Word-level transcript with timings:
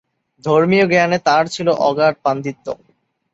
ধর্মীয় 0.43 0.85
জ্ঞানে 0.91 1.17
তার 1.27 1.43
ছিল 1.47 1.67
অগাধ 1.81 2.13
পাণ্ডিত্য। 2.23 2.65